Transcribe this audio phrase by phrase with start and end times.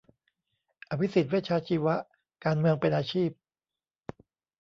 [0.89, 1.95] อภิสิทธิ์ เวชชาชีวะ
[2.45, 3.29] การเมืองเป็นอาชีพ